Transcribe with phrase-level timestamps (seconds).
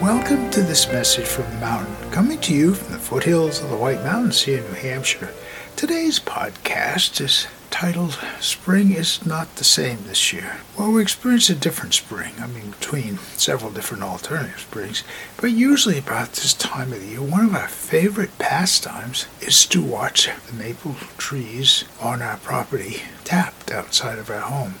[0.00, 3.76] Welcome to this message from the mountain, coming to you from the foothills of the
[3.76, 5.32] White Mountains here in New Hampshire.
[5.76, 10.58] Today's podcast is titled Spring is Not the Same This Year.
[10.78, 15.02] Well, we experience a different spring, I mean, between several different alternative springs,
[15.38, 19.82] but usually about this time of the year, one of our favorite pastimes is to
[19.82, 24.74] watch the maple trees on our property tapped outside of our home.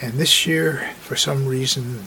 [0.00, 2.04] And this year, for some reason,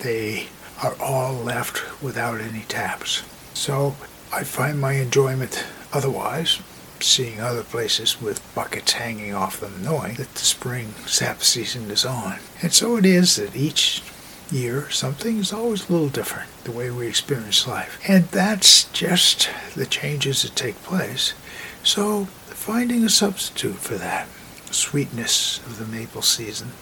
[0.00, 0.46] they
[0.82, 3.22] are all left without any taps.
[3.54, 3.96] So
[4.32, 6.60] I find my enjoyment otherwise
[7.00, 12.04] seeing other places with buckets hanging off them, knowing that the spring sap season is
[12.04, 12.38] on.
[12.62, 14.02] And so it is that each
[14.50, 18.00] year something is always a little different, the way we experience life.
[18.06, 21.34] And that's just the changes that take place.
[21.82, 24.28] So finding a substitute for that
[24.70, 26.72] sweetness of the maple season,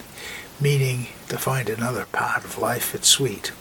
[0.61, 3.53] meaning to find another part of life that's sweet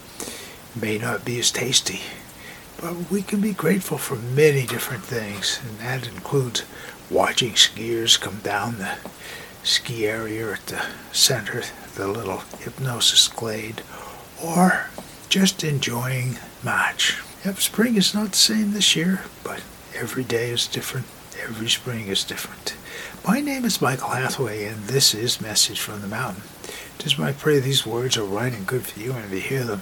[0.81, 2.01] may not be as tasty.
[2.79, 6.63] But we can be grateful for many different things, and that includes
[7.09, 8.97] watching skiers come down the
[9.63, 11.63] ski area at the center,
[11.95, 13.81] the little hypnosis glade,
[14.43, 14.87] or
[15.29, 17.17] just enjoying March.
[17.45, 19.61] Yep, spring is not the same this year, but
[19.95, 21.07] every day is different.
[21.41, 22.75] Every spring is different.
[23.27, 26.43] My name is Michael Hathaway, and this is Message from the Mountain.
[26.99, 29.39] It is my prayer these words are right and good for you, and if you
[29.39, 29.81] hear them,